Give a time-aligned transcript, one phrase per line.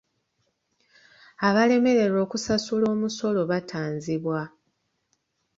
[1.47, 4.41] Abalemererwa okusasula omusolo batanzibwa.